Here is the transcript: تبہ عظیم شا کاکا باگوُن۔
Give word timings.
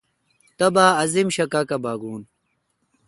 تبہ 0.57 0.85
عظیم 1.03 1.27
شا 1.35 1.45
کاکا 1.51 1.77
باگوُن۔ 1.83 2.21